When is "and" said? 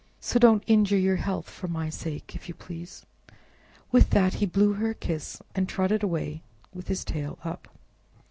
5.53-5.69